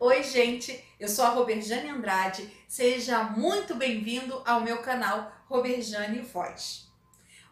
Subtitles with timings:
[0.00, 2.48] Oi, gente, eu sou a Roberjane Andrade.
[2.68, 6.88] Seja muito bem-vindo ao meu canal Roberjane Voz.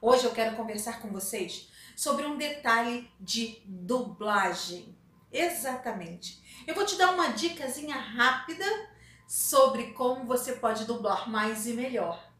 [0.01, 4.97] Hoje eu quero conversar com vocês sobre um detalhe de dublagem.
[5.33, 6.41] Exatamente.
[6.69, 8.65] Eu vou te dar uma dicasinha rápida
[9.27, 12.31] sobre como você pode dublar mais e melhor.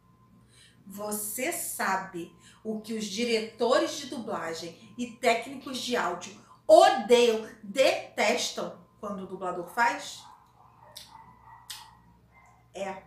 [0.87, 2.33] Você sabe
[2.63, 9.69] o que os diretores de dublagem e técnicos de áudio odeiam, detestam quando o dublador
[9.69, 10.25] faz?
[12.75, 13.05] É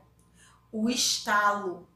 [0.71, 1.89] o estalo.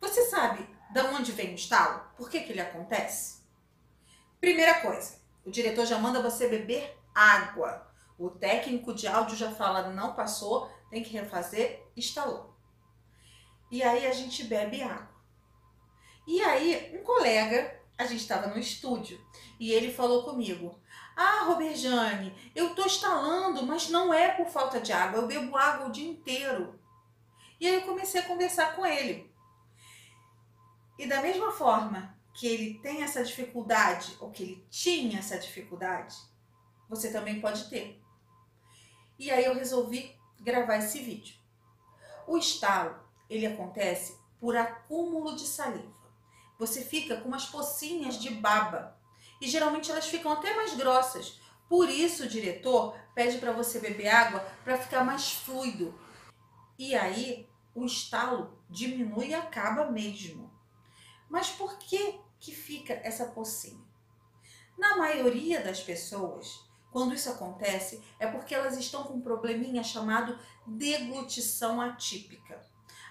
[0.00, 2.02] Você sabe de onde vem o estalo?
[2.16, 3.42] Por que, que ele acontece?
[4.40, 7.86] Primeira coisa, o diretor já manda você beber água.
[8.16, 12.56] O técnico de áudio já fala, não passou, tem que refazer, instalou.
[13.70, 15.14] E aí a gente bebe água.
[16.26, 19.20] E aí, um colega, a gente estava no estúdio,
[19.58, 20.80] e ele falou comigo:
[21.16, 25.88] Ah, Roberjane, eu tô instalando, mas não é por falta de água, eu bebo água
[25.88, 26.78] o dia inteiro.
[27.60, 29.28] E aí eu comecei a conversar com ele.
[30.96, 36.16] E da mesma forma que ele tem essa dificuldade, ou que ele tinha essa dificuldade,
[36.88, 38.00] você também pode ter.
[39.18, 41.34] E aí eu resolvi gravar esse vídeo.
[42.28, 42.96] O estalo,
[43.28, 45.97] ele acontece por acúmulo de saliva.
[46.58, 48.98] Você fica com umas pocinhas de baba
[49.40, 51.40] e geralmente elas ficam até mais grossas.
[51.68, 55.98] Por isso o diretor pede para você beber água para ficar mais fluido.
[56.76, 60.50] E aí o estalo diminui e acaba mesmo.
[61.28, 63.86] Mas por que que fica essa pocinha?
[64.76, 70.38] Na maioria das pessoas, quando isso acontece, é porque elas estão com um probleminha chamado
[70.66, 72.60] deglutição atípica.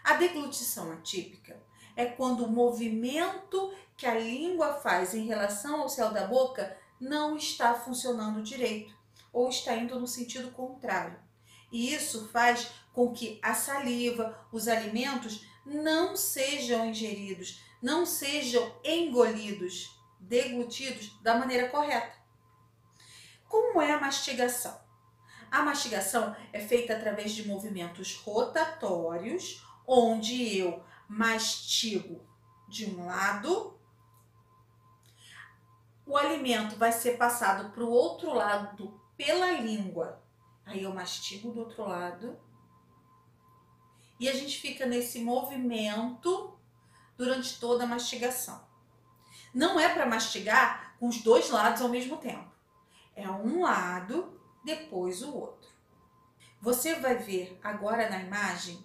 [0.03, 1.62] A deglutição atípica
[1.98, 7.36] é quando o movimento que a língua faz em relação ao céu da boca não
[7.36, 8.95] está funcionando direito
[9.34, 11.20] ou está indo no sentido contrário.
[11.72, 20.00] E isso faz com que a saliva, os alimentos não sejam ingeridos, não sejam engolidos,
[20.19, 22.16] deglutidos da maneira correta.
[23.50, 24.79] Como é a mastigação?
[25.50, 32.22] A mastigação é feita através de movimentos rotatórios, onde eu mastigo
[32.68, 33.79] de um lado,
[36.06, 40.22] o alimento vai ser passado para o outro lado pela língua.
[40.66, 42.38] Aí eu mastigo do outro lado.
[44.19, 46.57] E a gente fica nesse movimento
[47.17, 48.66] durante toda a mastigação.
[49.53, 52.51] Não é para mastigar com os dois lados ao mesmo tempo.
[53.16, 55.69] É um lado, depois o outro.
[56.62, 58.84] Você vai ver agora na imagem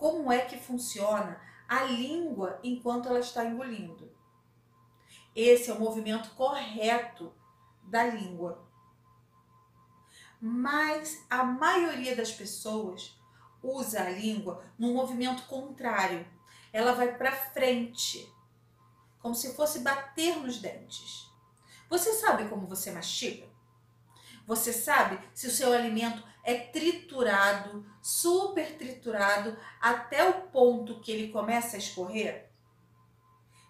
[0.00, 1.38] como é que funciona
[1.68, 4.10] a língua enquanto ela está engolindo.
[5.36, 7.30] Esse é o movimento correto
[7.82, 8.66] da língua.
[10.40, 13.14] Mas a maioria das pessoas
[13.62, 16.26] usa a língua no movimento contrário.
[16.72, 18.26] Ela vai para frente,
[19.20, 21.30] como se fosse bater nos dentes.
[21.90, 23.46] Você sabe como você mastiga?
[24.50, 31.30] Você sabe se o seu alimento é triturado, super triturado, até o ponto que ele
[31.30, 32.50] começa a escorrer?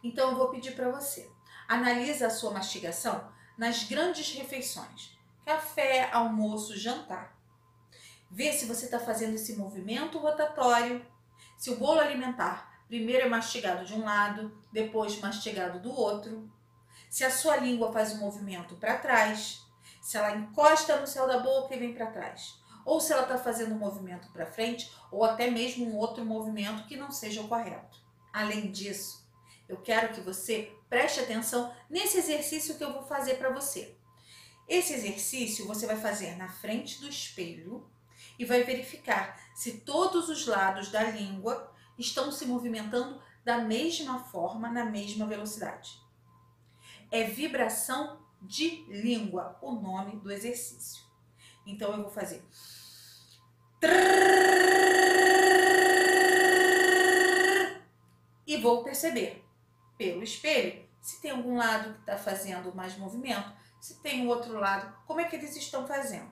[0.03, 1.31] Então eu vou pedir para você,
[1.69, 5.15] analisa a sua mastigação nas grandes refeições,
[5.45, 7.37] café, almoço, jantar.
[8.31, 11.05] Vê se você está fazendo esse movimento rotatório,
[11.59, 16.51] se o bolo alimentar primeiro é mastigado de um lado, depois mastigado do outro,
[17.11, 19.69] se a sua língua faz um movimento para trás,
[20.01, 23.39] se ela encosta no céu da boca e vem para trás, ou se ela está
[23.39, 27.49] fazendo um movimento para frente, ou até mesmo um outro movimento que não seja o
[27.49, 28.01] correto.
[28.33, 29.29] Além disso,
[29.69, 33.97] eu quero que você preste atenção nesse exercício que eu vou fazer para você.
[34.67, 37.89] Esse exercício você vai fazer na frente do espelho
[38.39, 44.71] e vai verificar se todos os lados da língua estão se movimentando da mesma forma,
[44.71, 46.01] na mesma velocidade.
[47.11, 51.03] É vibração de língua, o nome do exercício.
[51.67, 52.43] Então eu vou fazer.
[58.47, 59.45] E vou perceber
[59.97, 63.51] pelo espelho se tem algum lado que está fazendo mais movimento,
[63.81, 66.31] se tem o outro lado, como é que eles estão fazendo.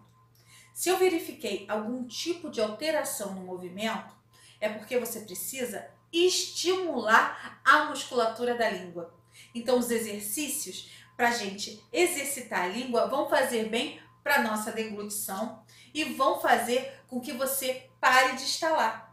[0.75, 4.15] Se eu verifiquei algum tipo de alteração no movimento,
[4.61, 9.15] é porque você precisa estimular a musculatura da língua.
[9.55, 15.65] Então, os exercícios para a gente exercitar a língua vão fazer bem para nossa deglutição
[15.93, 19.13] e vão fazer com que você pare de estalar.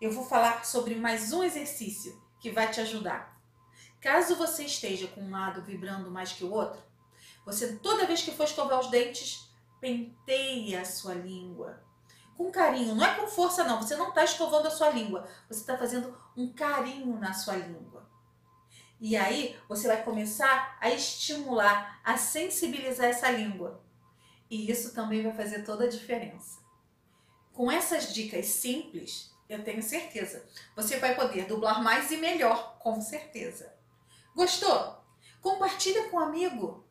[0.00, 3.38] Eu vou falar sobre mais um exercício que vai te ajudar.
[4.00, 6.82] Caso você esteja com um lado vibrando mais que o outro,
[7.44, 11.84] você toda vez que for escovar os dentes, penteie a sua língua.
[12.34, 15.60] Com carinho, não é com força não, você não está escovando a sua língua, você
[15.60, 17.91] está fazendo um carinho na sua língua.
[19.02, 23.84] E aí você vai começar a estimular, a sensibilizar essa língua.
[24.48, 26.60] E isso também vai fazer toda a diferença.
[27.52, 33.00] Com essas dicas simples, eu tenho certeza, você vai poder dublar mais e melhor, com
[33.00, 33.74] certeza.
[34.36, 35.04] Gostou?
[35.40, 36.86] Compartilha com um amigo.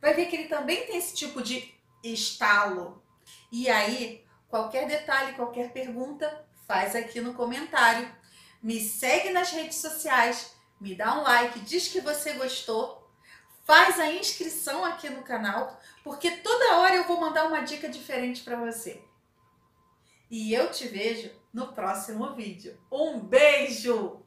[0.00, 3.02] Vai ver que ele também tem esse tipo de estalo.
[3.50, 8.08] E aí, qualquer detalhe, qualquer pergunta, faz aqui no comentário.
[8.62, 13.10] Me segue nas redes sociais, me dá um like, diz que você gostou,
[13.64, 18.42] faz a inscrição aqui no canal, porque toda hora eu vou mandar uma dica diferente
[18.42, 19.02] para você.
[20.30, 22.78] E eu te vejo no próximo vídeo.
[22.90, 24.22] Um beijo!